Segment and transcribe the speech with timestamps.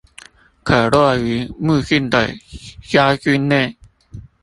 [0.63, 2.33] 可落於目鏡的
[2.81, 3.77] 焦距內